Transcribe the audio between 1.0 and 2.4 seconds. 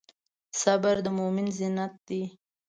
د مؤمن زینت دی.